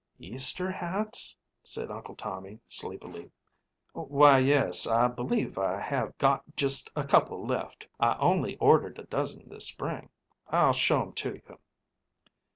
[0.17, 3.29] "Easter hats?" said Uncle Tommy, sleepily.
[3.93, 7.87] "Why, yes, I believe I have got just a couple left.
[7.99, 10.09] I only ordered a dozen this spring.
[10.47, 11.59] I'll show 'em to you."